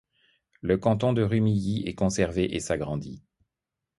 Le 0.61 0.77
canton 0.79 1.13
de 1.13 1.21
Rumilly 1.21 1.87
est 1.87 1.93
conservé 1.93 2.55
et 2.55 2.59
s'agrandit. 2.59 3.21